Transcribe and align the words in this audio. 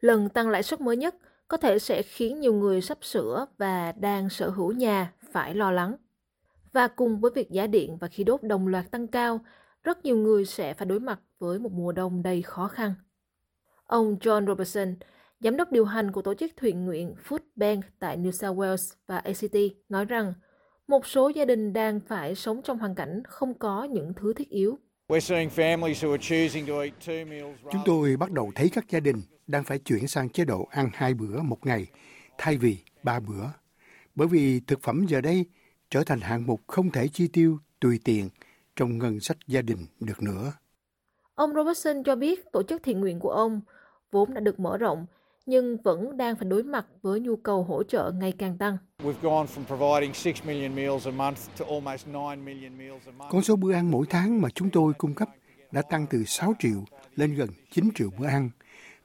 Lần 0.00 0.28
tăng 0.28 0.48
lãi 0.48 0.62
suất 0.62 0.80
mới 0.80 0.96
nhất 0.96 1.16
có 1.48 1.56
thể 1.56 1.78
sẽ 1.78 2.02
khiến 2.02 2.40
nhiều 2.40 2.54
người 2.54 2.80
sắp 2.80 2.98
sửa 3.00 3.46
và 3.58 3.92
đang 3.92 4.30
sở 4.30 4.48
hữu 4.48 4.72
nhà 4.72 5.12
phải 5.32 5.54
lo 5.54 5.70
lắng. 5.70 5.96
Và 6.72 6.88
cùng 6.88 7.20
với 7.20 7.30
việc 7.34 7.50
giá 7.50 7.66
điện 7.66 7.98
và 8.00 8.08
khí 8.08 8.24
đốt 8.24 8.42
đồng 8.42 8.68
loạt 8.68 8.90
tăng 8.90 9.06
cao, 9.06 9.40
rất 9.82 10.04
nhiều 10.04 10.16
người 10.16 10.44
sẽ 10.44 10.74
phải 10.74 10.86
đối 10.86 11.00
mặt 11.00 11.20
với 11.38 11.58
một 11.58 11.72
mùa 11.72 11.92
đông 11.92 12.22
đầy 12.22 12.42
khó 12.42 12.68
khăn. 12.68 12.94
Ông 13.84 14.16
John 14.20 14.46
Robertson, 14.46 14.94
giám 15.40 15.56
đốc 15.56 15.72
điều 15.72 15.84
hành 15.84 16.12
của 16.12 16.22
tổ 16.22 16.34
chức 16.34 16.52
thiện 16.56 16.84
nguyện 16.84 17.14
Food 17.28 17.38
Bank 17.56 17.84
tại 17.98 18.18
New 18.18 18.30
South 18.30 18.58
Wales 18.58 18.94
và 19.06 19.18
ACT, 19.18 19.56
nói 19.88 20.04
rằng 20.04 20.34
một 20.88 21.06
số 21.06 21.28
gia 21.28 21.44
đình 21.44 21.72
đang 21.72 22.00
phải 22.00 22.34
sống 22.34 22.62
trong 22.62 22.78
hoàn 22.78 22.94
cảnh 22.94 23.22
không 23.24 23.54
có 23.54 23.84
những 23.84 24.12
thứ 24.14 24.32
thiết 24.32 24.48
yếu. 24.48 24.78
Chúng 27.72 27.82
tôi 27.84 28.16
bắt 28.16 28.30
đầu 28.30 28.52
thấy 28.54 28.70
các 28.72 28.84
gia 28.90 29.00
đình 29.00 29.16
đang 29.46 29.64
phải 29.64 29.78
chuyển 29.78 30.08
sang 30.08 30.28
chế 30.28 30.44
độ 30.44 30.68
ăn 30.70 30.90
hai 30.92 31.14
bữa 31.14 31.42
một 31.42 31.66
ngày 31.66 31.86
thay 32.38 32.56
vì 32.56 32.78
ba 33.02 33.20
bữa. 33.20 33.44
Bởi 34.14 34.28
vì 34.28 34.60
thực 34.60 34.82
phẩm 34.82 35.06
giờ 35.08 35.20
đây 35.20 35.46
trở 35.90 36.04
thành 36.04 36.20
hạng 36.20 36.46
mục 36.46 36.60
không 36.66 36.90
thể 36.90 37.08
chi 37.08 37.28
tiêu 37.28 37.58
tùy 37.80 38.00
tiện 38.04 38.28
trong 38.76 38.98
ngân 38.98 39.20
sách 39.20 39.36
gia 39.46 39.62
đình 39.62 39.86
được 40.00 40.22
nữa. 40.22 40.52
Ông 41.34 41.54
Robertson 41.54 42.02
cho 42.04 42.16
biết 42.16 42.52
tổ 42.52 42.62
chức 42.62 42.82
thiện 42.82 43.00
nguyện 43.00 43.20
của 43.20 43.30
ông 43.30 43.60
vốn 44.10 44.34
đã 44.34 44.40
được 44.40 44.60
mở 44.60 44.78
rộng 44.78 45.06
nhưng 45.46 45.76
vẫn 45.82 46.16
đang 46.16 46.36
phải 46.36 46.48
đối 46.48 46.62
mặt 46.62 46.86
với 47.02 47.20
nhu 47.20 47.36
cầu 47.36 47.64
hỗ 47.64 47.82
trợ 47.82 48.12
ngày 48.14 48.32
càng 48.38 48.58
tăng. 48.58 48.76
Con 53.30 53.42
số 53.42 53.56
bữa 53.56 53.72
ăn 53.72 53.90
mỗi 53.90 54.06
tháng 54.10 54.40
mà 54.40 54.48
chúng 54.54 54.70
tôi 54.70 54.92
cung 54.98 55.14
cấp 55.14 55.28
đã 55.72 55.82
tăng 55.82 56.06
từ 56.10 56.24
6 56.24 56.54
triệu 56.58 56.84
lên 57.14 57.34
gần 57.34 57.48
9 57.70 57.88
triệu 57.94 58.10
bữa 58.18 58.26
ăn 58.26 58.50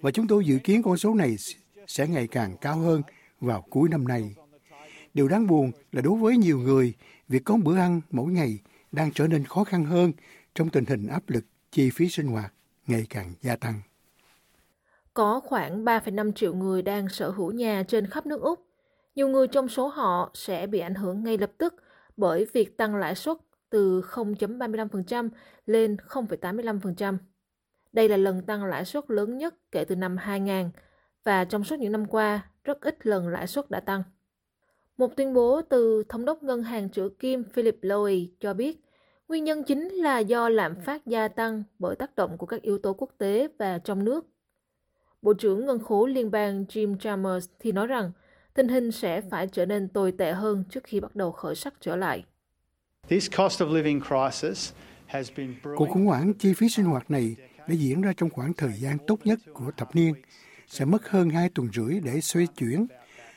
và 0.02 0.12
chúng 0.12 0.28
tôi 0.28 0.46
dự 0.46 0.58
kiến 0.64 0.84
con 0.84 0.98
số 0.98 1.14
này 1.14 1.36
sẽ 1.88 2.08
ngày 2.08 2.28
càng 2.28 2.58
cao 2.62 2.78
hơn 2.78 3.02
vào 3.40 3.66
cuối 3.70 3.90
năm 3.90 4.08
nay. 4.08 4.36
Điều 5.14 5.28
đáng 5.28 5.48
buồn 5.48 5.72
là 5.92 6.02
đối 6.02 6.20
với 6.20 6.38
nhiều 6.38 6.60
người, 6.60 6.94
việc 7.28 7.42
có 7.46 7.58
bữa 7.64 7.78
ăn 7.78 8.02
mỗi 8.12 8.32
ngày 8.32 8.60
đang 8.92 9.12
trở 9.12 9.28
nên 9.28 9.44
khó 9.44 9.64
khăn 9.64 9.86
hơn 9.86 10.12
trong 10.56 10.70
tình 10.70 10.86
hình 10.86 11.08
áp 11.08 11.30
lực 11.30 11.46
chi 11.72 11.90
phí 11.90 12.10
sinh 12.10 12.28
hoạt 12.28 12.54
ngày 12.88 13.06
càng 13.10 13.34
gia 13.42 13.56
tăng. 13.56 13.82
Có 15.14 15.40
khoảng 15.40 15.86
3,5 15.86 16.32
triệu 16.32 16.54
người 16.54 16.82
đang 16.82 17.10
sở 17.10 17.30
hữu 17.30 17.52
nhà 17.52 17.84
trên 17.88 18.08
khắp 18.08 18.26
nước 18.26 18.42
Úc. 18.42 18.66
Nhiều 19.16 19.28
người 19.28 19.48
trong 19.48 19.68
số 19.68 19.88
họ 19.88 20.32
sẽ 20.34 20.68
bị 20.68 20.80
ảnh 20.80 20.96
hưởng 20.96 21.24
ngay 21.24 21.38
lập 21.38 21.52
tức 21.58 21.76
bởi 22.18 22.46
việc 22.54 22.78
tăng 22.78 22.96
lãi 22.96 23.16
suất 23.16 23.38
từ 23.70 24.02
0.35% 24.02 25.30
lên 25.66 25.98
0,85%. 26.08 27.18
Đây 27.94 28.10
là 28.10 28.18
lần 28.18 28.42
tăng 28.42 28.66
lãi 28.66 28.86
suất 28.86 29.12
lớn 29.12 29.38
nhất 29.38 29.56
kể 29.72 29.86
từ 29.86 29.96
năm 29.96 30.18
2000 30.18 30.70
và 31.24 31.46
trong 31.46 31.64
suốt 31.64 31.80
những 31.80 31.92
năm 31.92 32.06
qua, 32.06 32.50
rất 32.64 32.82
ít 32.82 33.06
lần 33.06 33.28
lãi 33.28 33.48
suất 33.48 33.72
đã 33.72 33.80
tăng. 33.80 34.04
Một 34.98 35.16
tuyên 35.18 35.34
bố 35.34 35.62
từ 35.62 36.04
Thống 36.10 36.26
đốc 36.26 36.44
Ngân 36.44 36.64
hàng 36.64 36.90
trưởng 36.90 37.16
Kim 37.16 37.44
Philip 37.44 37.78
Lowy 37.82 38.28
cho 38.40 38.54
biết 38.54 38.80
nguyên 39.28 39.44
nhân 39.44 39.64
chính 39.64 39.90
là 39.90 40.20
do 40.20 40.50
lạm 40.50 40.76
phát 40.86 41.06
gia 41.06 41.28
tăng 41.28 41.64
bởi 41.80 41.96
tác 41.96 42.16
động 42.16 42.38
của 42.38 42.46
các 42.46 42.62
yếu 42.62 42.78
tố 42.78 42.94
quốc 42.94 43.10
tế 43.18 43.48
và 43.58 43.80
trong 43.80 44.04
nước. 44.04 44.26
Bộ 45.22 45.34
trưởng 45.34 45.66
Ngân 45.66 45.80
khố 45.80 46.06
Liên 46.06 46.32
bang 46.32 46.66
Jim 46.70 46.98
Chalmers 46.98 47.50
thì 47.60 47.72
nói 47.72 47.88
rằng 47.88 48.12
tình 48.54 48.68
hình 48.68 48.92
sẽ 48.92 49.22
phải 49.22 49.48
trở 49.48 49.66
nên 49.66 49.88
tồi 49.88 50.12
tệ 50.12 50.32
hơn 50.32 50.64
trước 50.70 50.84
khi 50.84 51.00
bắt 51.00 51.16
đầu 51.16 51.32
khởi 51.32 51.56
sắc 51.56 51.74
trở 51.82 51.96
lại. 51.96 52.24
Cuộc 55.78 55.90
khủng 55.90 56.06
hoảng 56.06 56.34
chi 56.34 56.54
phí 56.54 56.70
sinh 56.70 56.86
hoạt 56.86 57.12
này 57.12 57.36
đã 57.68 57.74
diễn 57.74 58.02
ra 58.02 58.14
trong 58.18 58.30
khoảng 58.30 58.54
thời 58.54 58.74
gian 58.74 58.98
tốt 59.08 59.20
nhất 59.24 59.40
của 59.54 59.72
thập 59.78 59.96
niên, 59.96 60.14
sẽ 60.68 60.86
mất 60.86 61.10
hơn 61.10 61.30
hai 61.30 61.50
tuần 61.50 61.68
rưỡi 61.74 62.00
để 62.00 62.22
xoay 62.22 62.48
chuyển. 62.48 62.88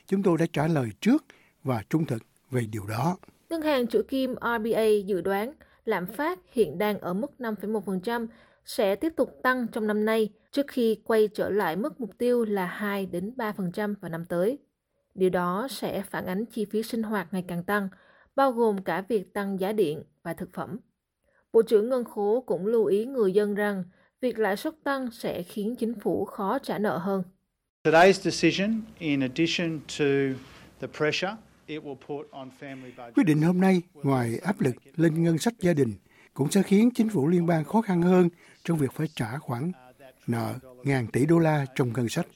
Chúng 0.07 0.23
tôi 0.23 0.39
đã 0.39 0.47
trả 0.53 0.67
lời 0.67 0.89
trước 1.01 1.25
và 1.65 1.83
trung 1.91 2.07
thực 2.07 2.23
về 2.51 2.67
điều 2.73 2.87
đó. 2.87 3.17
Ngân 3.51 3.63
hàng 3.63 3.87
chủ 3.87 4.03
kim 4.09 4.35
RBA 4.35 4.85
dự 5.07 5.21
đoán 5.21 5.53
lạm 5.85 6.07
phát 6.07 6.39
hiện 6.53 6.79
đang 6.79 6.99
ở 6.99 7.15
mức 7.15 7.31
5,1% 7.39 8.27
sẽ 8.65 8.97
tiếp 8.97 9.13
tục 9.17 9.31
tăng 9.43 9.67
trong 9.73 9.87
năm 9.87 10.05
nay 10.05 10.29
trước 10.53 10.67
khi 10.69 11.01
quay 11.05 11.29
trở 11.35 11.51
lại 11.51 11.77
mức 11.77 12.01
mục 12.01 12.11
tiêu 12.19 12.45
là 12.45 12.67
2 12.67 13.07
đến 13.07 13.35
3% 13.37 13.95
vào 14.01 14.09
năm 14.09 14.25
tới. 14.25 14.59
Điều 15.15 15.31
đó 15.31 15.69
sẽ 15.71 16.03
phản 16.03 16.27
ánh 16.27 16.45
chi 16.45 16.65
phí 16.65 16.83
sinh 16.83 17.03
hoạt 17.03 17.29
ngày 17.33 17.45
càng 17.49 17.65
tăng, 17.65 17.89
bao 18.37 18.53
gồm 18.53 18.85
cả 18.85 19.05
việc 19.09 19.33
tăng 19.33 19.61
giá 19.61 19.73
điện 19.73 20.03
và 20.23 20.35
thực 20.35 20.53
phẩm. 20.53 20.79
Bộ 21.53 21.63
trưởng 21.63 21.89
Ngân 21.89 22.05
khố 22.05 22.45
cũng 22.47 22.67
lưu 22.67 22.85
ý 22.85 23.07
người 23.07 23.33
dân 23.33 23.55
rằng 23.55 23.85
việc 24.25 24.39
lãi 24.39 24.57
suất 24.57 24.75
tăng 24.85 25.11
sẽ 25.11 25.43
khiến 25.43 25.77
chính 25.79 25.95
phủ 26.01 26.25
khó 26.25 26.59
trả 26.59 26.79
nợ 26.79 26.99
hơn. 26.99 27.23
Today's 27.85 28.13
decision, 28.13 28.81
in 28.99 29.21
addition 29.21 29.81
to 29.99 30.05
the 30.81 30.87
pressure 30.99 31.37
Quyết 33.15 33.25
định 33.27 33.43
hôm 33.43 33.61
nay, 33.61 33.83
ngoài 33.95 34.39
áp 34.43 34.61
lực 34.61 34.75
lên 34.97 35.23
ngân 35.23 35.39
sách 35.39 35.55
gia 35.61 35.73
đình, 35.73 35.95
cũng 36.35 36.51
sẽ 36.51 36.63
khiến 36.63 36.91
chính 36.95 37.09
phủ 37.09 37.29
liên 37.29 37.47
bang 37.47 37.65
khó 37.65 37.81
khăn 37.83 38.03
hơn 38.03 38.29
trong 38.65 38.79
việc 38.79 38.93
phải 38.93 39.07
trả 39.15 39.39
khoản 39.39 39.73
nợ 40.27 40.55
ngàn 40.85 41.07
tỷ 41.13 41.27
đô 41.27 41.39
la 41.39 41.67
trong 41.75 41.93
ngân 41.93 42.09
sách. 42.09 42.27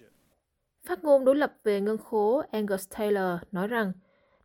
Phát 0.87 1.05
ngôn 1.05 1.25
đối 1.25 1.37
lập 1.37 1.53
về 1.65 1.81
ngân 1.81 1.99
khố 1.99 2.43
Angus 2.53 2.88
Taylor 2.99 3.41
nói 3.53 3.69
rằng 3.69 3.93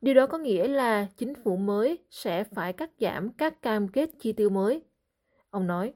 điều 0.01 0.13
đó 0.13 0.27
có 0.27 0.37
nghĩa 0.37 0.67
là 0.67 1.07
chính 1.17 1.33
phủ 1.43 1.57
mới 1.57 1.97
sẽ 2.09 2.43
phải 2.43 2.73
cắt 2.73 2.89
giảm 2.99 3.29
các 3.29 3.61
cam 3.61 3.87
kết 3.87 4.09
chi 4.19 4.33
tiêu 4.33 4.49
mới. 4.49 4.81
Ông 5.49 5.67
nói, 5.67 5.93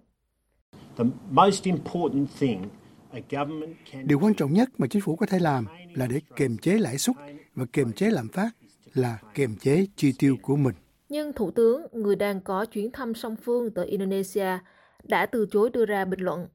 Điều 4.04 4.20
quan 4.20 4.34
trọng 4.34 4.54
nhất 4.54 4.70
mà 4.78 4.88
chính 4.88 5.02
phủ 5.02 5.16
có 5.16 5.26
thể 5.26 5.40
làm 5.40 5.66
là 5.94 6.08
để 6.08 6.22
kiềm 6.36 6.58
chế 6.58 6.72
lãi 6.72 6.98
suất 6.98 7.16
và 7.56 7.66
kiềm 7.74 7.92
chế 7.92 8.10
lạm 8.10 8.28
phát 8.28 8.50
là 8.94 9.20
kiềm 9.34 9.56
chế 9.56 9.86
chi 9.96 10.14
tiêu 10.20 10.38
của 10.42 10.56
mình. 10.56 10.76
Nhưng 11.10 11.34
Thủ 11.34 11.52
tướng, 11.52 11.82
người 11.92 12.16
đang 12.16 12.42
có 12.42 12.66
chuyến 12.66 12.92
thăm 12.92 13.14
song 13.14 13.36
phương 13.36 13.74
tới 13.74 13.86
Indonesia, 13.86 14.58
đã 15.04 15.26
từ 15.26 15.48
chối 15.52 15.70
đưa 15.70 15.86
ra 15.86 16.06
bình 16.06 16.20
luận. 16.20 16.48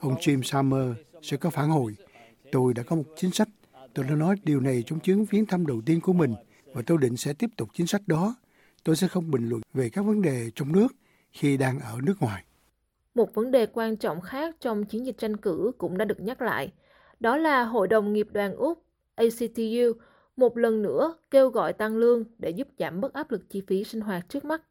Ông 0.00 0.16
Jim 0.20 0.42
Chalmers 0.42 0.98
sẽ 1.22 1.36
có 1.36 1.50
phản 1.50 1.68
hồi. 1.68 1.96
Tôi 2.52 2.74
đã 2.74 2.82
có 2.82 2.96
một 2.96 3.04
chính 3.16 3.30
sách. 3.30 3.48
Tôi 3.94 4.04
đã 4.08 4.14
nói 4.14 4.36
điều 4.44 4.60
này 4.60 4.82
trong 4.86 5.00
chuyến 5.00 5.24
viếng 5.24 5.46
thăm 5.46 5.66
đầu 5.66 5.82
tiên 5.86 6.00
của 6.00 6.12
mình 6.12 6.34
và 6.72 6.82
tôi 6.86 6.98
định 7.00 7.16
sẽ 7.16 7.32
tiếp 7.32 7.50
tục 7.56 7.68
chính 7.72 7.86
sách 7.86 8.02
đó. 8.06 8.34
Tôi 8.84 8.96
sẽ 8.96 9.08
không 9.08 9.30
bình 9.30 9.48
luận 9.48 9.62
về 9.74 9.90
các 9.90 10.02
vấn 10.02 10.22
đề 10.22 10.50
trong 10.54 10.72
nước 10.72 10.88
khi 11.32 11.56
đang 11.56 11.80
ở 11.80 11.98
nước 12.02 12.14
ngoài. 12.20 12.44
Một 13.14 13.34
vấn 13.34 13.50
đề 13.50 13.66
quan 13.66 13.96
trọng 13.96 14.20
khác 14.20 14.56
trong 14.60 14.84
chiến 14.84 15.06
dịch 15.06 15.18
tranh 15.18 15.36
cử 15.36 15.72
cũng 15.78 15.98
đã 15.98 16.04
được 16.04 16.20
nhắc 16.20 16.42
lại– 16.42 16.72
đó 17.24 17.36
là 17.36 17.64
Hội 17.64 17.88
đồng 17.88 18.12
nghiệp 18.12 18.28
đoàn 18.32 18.56
Úc 18.56 18.82
ACTU 19.14 19.92
một 20.36 20.58
lần 20.58 20.82
nữa 20.82 21.14
kêu 21.30 21.48
gọi 21.48 21.72
tăng 21.72 21.96
lương 21.96 22.24
để 22.38 22.50
giúp 22.50 22.68
giảm 22.78 23.00
bớt 23.00 23.12
áp 23.12 23.30
lực 23.30 23.50
chi 23.50 23.62
phí 23.66 23.84
sinh 23.84 24.00
hoạt 24.00 24.28
trước 24.28 24.44
mắt. 24.44 24.62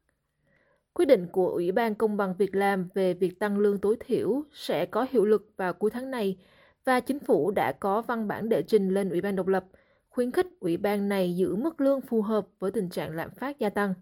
Quyết 0.94 1.06
định 1.06 1.28
của 1.32 1.50
Ủy 1.50 1.72
ban 1.72 1.96
Công 1.96 2.18
bằng 2.18 2.36
Việc 2.38 2.56
làm 2.56 2.90
về 2.94 3.14
việc 3.14 3.40
tăng 3.40 3.60
lương 3.60 3.80
tối 3.80 3.98
thiểu 4.00 4.44
sẽ 4.52 4.86
có 4.86 5.06
hiệu 5.12 5.26
lực 5.26 5.50
vào 5.58 5.74
cuối 5.74 5.92
tháng 5.92 6.12
này 6.12 6.38
và 6.86 7.00
chính 7.00 7.20
phủ 7.20 7.52
đã 7.52 7.72
có 7.72 8.02
văn 8.02 8.28
bản 8.28 8.50
đệ 8.50 8.62
trình 8.62 8.90
lên 8.90 9.10
Ủy 9.10 9.22
ban 9.22 9.36
độc 9.36 9.48
lập 9.48 9.66
khuyến 10.14 10.32
khích 10.32 10.48
ủy 10.60 10.78
ban 10.78 11.10
này 11.10 11.36
giữ 11.36 11.56
mức 11.56 11.82
lương 11.82 12.02
phù 12.02 12.22
hợp 12.22 12.48
với 12.60 12.72
tình 12.72 12.90
trạng 12.90 13.12
lạm 13.12 13.30
phát 13.32 13.60
gia 13.60 13.70
tăng. 13.70 13.94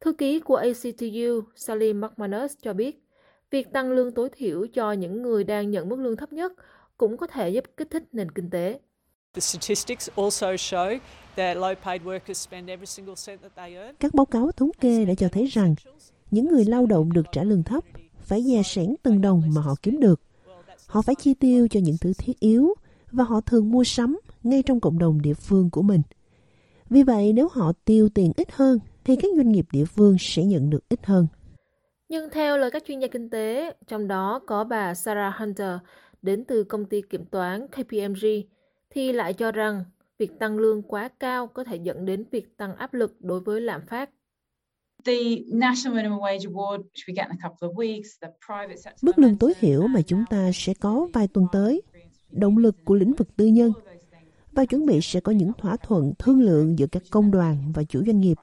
Thư 0.00 0.12
ký 0.12 0.40
của 0.40 0.56
ACTU 0.56 1.42
Salim 1.56 2.00
McManus 2.00 2.52
cho 2.62 2.72
biết, 2.72 3.04
việc 3.50 3.72
tăng 3.72 3.92
lương 3.92 4.12
tối 4.12 4.28
thiểu 4.36 4.66
cho 4.66 4.92
những 4.92 5.22
người 5.22 5.44
đang 5.44 5.70
nhận 5.70 5.88
mức 5.88 5.98
lương 5.98 6.16
thấp 6.16 6.32
nhất 6.32 6.52
cũng 6.96 7.16
có 7.16 7.26
thể 7.26 7.50
giúp 7.50 7.64
kích 7.76 7.90
thích 7.90 8.04
nền 8.12 8.30
kinh 8.30 8.50
tế. 8.50 8.80
Các 14.00 14.14
báo 14.14 14.26
cáo 14.26 14.52
thống 14.52 14.70
kê 14.80 15.04
đã 15.04 15.14
cho 15.14 15.28
thấy 15.28 15.46
rằng 15.46 15.74
những 16.30 16.48
người 16.48 16.64
lao 16.64 16.86
động 16.86 17.12
được 17.12 17.26
trả 17.32 17.42
lương 17.42 17.62
thấp 17.62 17.84
phải 18.20 18.42
dè 18.42 18.62
sẻn 18.64 18.94
từng 19.02 19.20
đồng 19.20 19.42
mà 19.54 19.60
họ 19.60 19.74
kiếm 19.82 20.00
được. 20.00 20.20
Họ 20.86 21.02
phải 21.02 21.14
chi 21.14 21.34
tiêu 21.34 21.68
cho 21.70 21.80
những 21.80 21.96
thứ 22.00 22.12
thiết 22.18 22.40
yếu 22.40 22.74
và 23.12 23.24
họ 23.24 23.40
thường 23.40 23.70
mua 23.70 23.84
sắm 23.84 24.18
ngay 24.44 24.62
trong 24.62 24.80
cộng 24.80 24.98
đồng 24.98 25.22
địa 25.22 25.34
phương 25.34 25.70
của 25.70 25.82
mình. 25.82 26.02
Vì 26.90 27.02
vậy, 27.02 27.32
nếu 27.32 27.48
họ 27.52 27.72
tiêu 27.84 28.08
tiền 28.14 28.32
ít 28.36 28.52
hơn, 28.52 28.78
thì 29.04 29.16
các 29.16 29.30
doanh 29.36 29.52
nghiệp 29.52 29.66
địa 29.72 29.84
phương 29.84 30.16
sẽ 30.20 30.44
nhận 30.44 30.70
được 30.70 30.88
ít 30.88 31.06
hơn. 31.06 31.26
Nhưng 32.08 32.30
theo 32.30 32.58
lời 32.58 32.70
các 32.70 32.82
chuyên 32.86 33.00
gia 33.00 33.08
kinh 33.08 33.30
tế, 33.30 33.74
trong 33.86 34.08
đó 34.08 34.40
có 34.46 34.64
bà 34.64 34.94
Sarah 34.94 35.34
Hunter, 35.36 35.78
đến 36.22 36.44
từ 36.44 36.64
công 36.64 36.84
ty 36.84 37.02
kiểm 37.10 37.24
toán 37.24 37.66
KPMG 37.68 38.26
thì 38.90 39.12
lại 39.12 39.32
cho 39.32 39.52
rằng 39.52 39.84
việc 40.18 40.38
tăng 40.38 40.58
lương 40.58 40.82
quá 40.82 41.08
cao 41.20 41.46
có 41.46 41.64
thể 41.64 41.76
dẫn 41.76 42.04
đến 42.06 42.24
việc 42.30 42.56
tăng 42.56 42.76
áp 42.76 42.94
lực 42.94 43.16
đối 43.20 43.40
với 43.40 43.60
lạm 43.60 43.80
phát. 43.86 44.10
Mức 49.02 49.18
lương 49.18 49.38
tối 49.38 49.54
thiểu 49.60 49.86
mà 49.86 50.02
chúng 50.02 50.24
ta 50.30 50.50
sẽ 50.54 50.74
có 50.80 51.08
vài 51.12 51.28
tuần 51.28 51.46
tới, 51.52 51.82
động 52.30 52.58
lực 52.58 52.76
của 52.84 52.94
lĩnh 52.94 53.12
vực 53.12 53.36
tư 53.36 53.46
nhân 53.46 53.72
và 54.54 54.64
chuẩn 54.64 54.86
bị 54.86 55.00
sẽ 55.02 55.20
có 55.20 55.32
những 55.32 55.52
thỏa 55.58 55.76
thuận 55.76 56.12
thương 56.18 56.40
lượng 56.40 56.78
giữa 56.78 56.86
các 56.86 57.02
công 57.10 57.30
đoàn 57.30 57.72
và 57.74 57.82
chủ 57.82 58.02
doanh 58.06 58.20
nghiệp. 58.20 58.36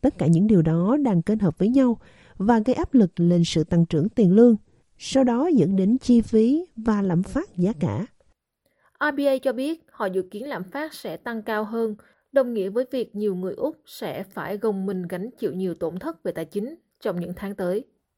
Tất 0.00 0.18
cả 0.18 0.26
những 0.26 0.46
điều 0.46 0.62
đó 0.62 0.96
đang 1.02 1.22
kết 1.22 1.40
hợp 1.40 1.58
với 1.58 1.68
nhau 1.68 1.98
và 2.36 2.58
gây 2.58 2.74
áp 2.74 2.94
lực 2.94 3.20
lên 3.20 3.42
sự 3.44 3.64
tăng 3.64 3.86
trưởng 3.86 4.08
tiền 4.08 4.32
lương 4.32 4.56
sau 4.98 5.24
đó 5.24 5.46
dẫn 5.46 5.76
đến 5.76 5.98
chi 5.98 6.20
phí 6.20 6.66
và 6.76 7.02
lạm 7.02 7.22
phát 7.22 7.56
giá 7.56 7.72
cả. 7.80 8.06
RBA 9.00 9.38
cho 9.42 9.52
biết 9.52 9.84
họ 9.90 10.06
dự 10.06 10.22
kiến 10.22 10.48
lạm 10.48 10.64
phát 10.64 10.94
sẽ 10.94 11.16
tăng 11.16 11.42
cao 11.42 11.64
hơn, 11.64 11.96
đồng 12.32 12.54
nghĩa 12.54 12.68
với 12.68 12.84
việc 12.90 13.16
nhiều 13.16 13.34
người 13.34 13.54
Úc 13.54 13.76
sẽ 13.86 14.22
phải 14.22 14.56
gồng 14.56 14.86
mình 14.86 15.02
gánh 15.02 15.30
chịu 15.38 15.52
nhiều 15.52 15.74
tổn 15.74 15.98
thất 15.98 16.22
về 16.22 16.32
tài 16.32 16.44
chính 16.44 16.74
trong 17.00 17.20
những 17.20 17.32
tháng 17.36 17.54
tới. 17.54 17.84